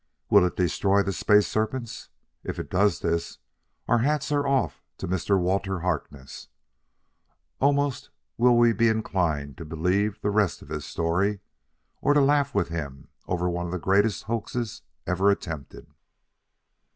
Will 0.31 0.43
it 0.47 0.55
destroy 0.55 1.03
the 1.03 1.13
space 1.13 1.47
serpents? 1.47 2.09
If 2.43 2.57
it 2.57 2.71
does 2.71 3.01
this, 3.01 3.37
our 3.87 3.99
hats 3.99 4.31
are 4.31 4.47
off 4.47 4.81
to 4.97 5.07
Mr. 5.07 5.39
Walter 5.39 5.81
Harkness; 5.81 6.47
almost 7.59 8.09
will 8.35 8.57
we 8.57 8.73
be 8.73 8.87
inclined 8.87 9.57
to 9.59 9.63
believe 9.63 10.19
the 10.21 10.31
rest 10.31 10.63
of 10.63 10.69
his 10.69 10.85
story 10.85 11.39
or 12.01 12.15
to 12.15 12.21
laugh 12.21 12.55
with 12.55 12.69
him 12.69 13.09
over 13.27 13.47
one 13.47 13.67
of 13.67 13.71
the 13.71 13.77
greatest 13.77 14.23
hoaxes 14.23 14.81
ever 15.05 15.29
attempted." 15.29 15.85